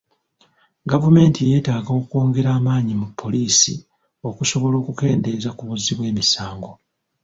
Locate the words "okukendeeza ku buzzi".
4.81-5.91